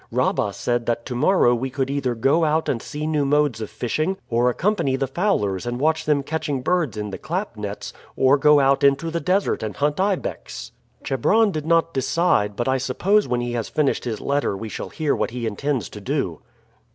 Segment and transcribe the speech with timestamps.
[0.09, 3.69] Rabah said that to morrow we could either go out and see new modes of
[3.69, 8.35] fishing, or accompany the fowlers and watch them catching birds in the clap nets, or
[8.35, 10.71] go out into the desert and hunt ibex.
[11.03, 14.89] Chebron did not decide, but I suppose when he has finished his letter we shall
[14.89, 16.39] hear what he intends to do."